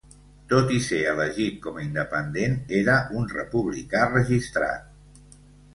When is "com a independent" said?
1.65-2.59